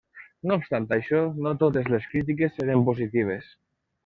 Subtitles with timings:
[0.51, 3.55] No obstant això, no totes les crítiques eren positives.